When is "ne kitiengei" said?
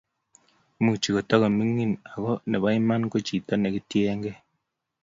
3.57-4.37